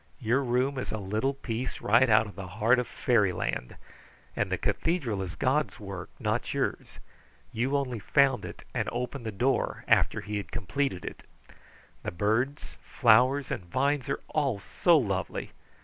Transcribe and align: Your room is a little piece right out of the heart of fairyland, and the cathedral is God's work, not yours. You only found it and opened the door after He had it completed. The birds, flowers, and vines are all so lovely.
Your 0.19 0.43
room 0.43 0.79
is 0.79 0.91
a 0.91 0.97
little 0.97 1.35
piece 1.35 1.79
right 1.79 2.09
out 2.09 2.25
of 2.25 2.33
the 2.35 2.47
heart 2.57 2.79
of 2.79 2.87
fairyland, 2.87 3.75
and 4.35 4.51
the 4.51 4.57
cathedral 4.57 5.21
is 5.21 5.35
God's 5.35 5.79
work, 5.79 6.09
not 6.19 6.55
yours. 6.55 6.97
You 7.53 7.77
only 7.77 7.99
found 7.99 8.43
it 8.43 8.63
and 8.73 8.89
opened 8.91 9.27
the 9.27 9.31
door 9.31 9.83
after 9.87 10.21
He 10.21 10.37
had 10.37 10.47
it 10.47 10.51
completed. 10.51 11.21
The 12.01 12.09
birds, 12.09 12.77
flowers, 12.81 13.51
and 13.51 13.63
vines 13.65 14.09
are 14.09 14.21
all 14.29 14.57
so 14.57 14.97
lovely. 14.97 15.51